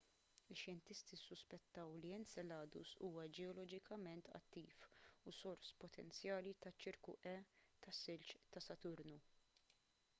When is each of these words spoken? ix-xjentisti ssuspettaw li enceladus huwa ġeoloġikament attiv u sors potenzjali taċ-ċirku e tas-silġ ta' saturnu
ix-xjentisti 0.51 1.15
ssuspettaw 1.17 1.89
li 2.01 2.09
enceladus 2.19 2.89
huwa 3.07 3.25
ġeoloġikament 3.39 4.25
attiv 4.39 4.71
u 5.31 5.33
sors 5.39 5.69
potenzjali 5.83 6.53
taċ-ċirku 6.63 7.15
e 7.33 7.35
tas-silġ 7.83 8.33
ta' 8.57 8.65
saturnu 8.69 9.21